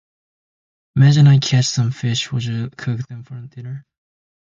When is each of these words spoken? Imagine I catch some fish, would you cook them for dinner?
Imagine 0.95 1.27
I 1.27 1.37
catch 1.37 1.65
some 1.65 1.91
fish, 1.91 2.31
would 2.31 2.43
you 2.43 2.71
cook 2.75 3.07
them 3.07 3.23
for 3.23 3.39
dinner? 3.41 3.85